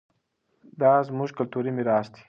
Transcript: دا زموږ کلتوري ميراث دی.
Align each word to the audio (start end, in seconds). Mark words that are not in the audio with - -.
دا 0.81 0.91
زموږ 1.07 1.29
کلتوري 1.37 1.71
ميراث 1.77 2.07
دی. 2.13 2.19